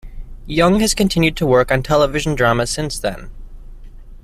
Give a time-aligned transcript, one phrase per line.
[0.47, 3.29] Young has continued to work on television drama since then.